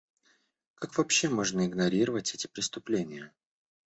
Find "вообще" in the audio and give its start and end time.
0.97-1.29